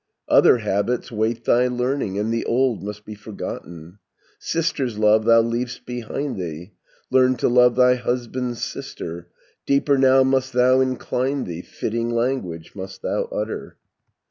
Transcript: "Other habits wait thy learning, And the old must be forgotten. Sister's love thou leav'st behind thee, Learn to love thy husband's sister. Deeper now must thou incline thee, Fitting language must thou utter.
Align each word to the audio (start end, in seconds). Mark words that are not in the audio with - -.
"Other 0.27 0.57
habits 0.57 1.11
wait 1.11 1.43
thy 1.45 1.67
learning, 1.67 2.17
And 2.17 2.33
the 2.33 2.43
old 2.45 2.81
must 2.81 3.05
be 3.05 3.13
forgotten. 3.13 3.99
Sister's 4.39 4.97
love 4.97 5.25
thou 5.25 5.43
leav'st 5.43 5.85
behind 5.85 6.37
thee, 6.41 6.71
Learn 7.11 7.35
to 7.35 7.47
love 7.47 7.75
thy 7.75 7.93
husband's 7.93 8.63
sister. 8.63 9.27
Deeper 9.67 9.99
now 9.99 10.23
must 10.23 10.53
thou 10.53 10.79
incline 10.81 11.43
thee, 11.43 11.61
Fitting 11.61 12.09
language 12.09 12.73
must 12.73 13.03
thou 13.03 13.25
utter. 13.25 13.77